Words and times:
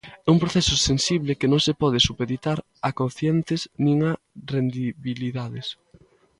É 0.27 0.29
un 0.35 0.41
proceso 0.43 0.73
sensible 0.89 1.37
que 1.39 1.51
non 1.51 1.61
se 1.65 1.77
pode 1.81 1.99
supeditar 2.07 2.57
a 2.87 2.89
cocientes 2.99 3.61
nin 3.85 3.97
a 4.09 4.11
rendibilidades. 4.53 5.67